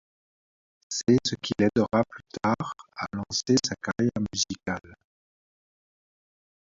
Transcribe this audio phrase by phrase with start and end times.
[0.89, 4.95] C'est ce qui l'aidera plus tard à lancer sa carrière musicale.